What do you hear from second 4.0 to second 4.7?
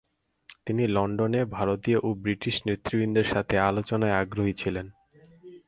আগ্রহী